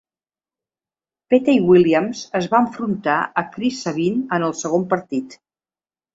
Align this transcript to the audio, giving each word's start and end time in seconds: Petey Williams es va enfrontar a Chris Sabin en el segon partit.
Petey 1.33 1.59
Williams 1.71 2.21
es 2.39 2.47
va 2.55 2.63
enfrontar 2.65 3.19
a 3.43 3.45
Chris 3.53 3.83
Sabin 3.85 4.19
en 4.41 4.49
el 4.51 4.59
segon 4.65 4.89
partit. 4.97 5.39